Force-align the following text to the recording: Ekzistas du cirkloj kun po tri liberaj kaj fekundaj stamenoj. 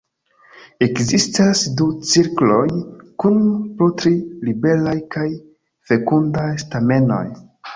Ekzistas 0.85 1.59
du 1.81 1.87
cirkloj 2.13 2.63
kun 3.25 3.37
po 3.81 3.91
tri 4.01 4.15
liberaj 4.49 4.97
kaj 5.17 5.29
fekundaj 5.93 6.49
stamenoj. 6.67 7.25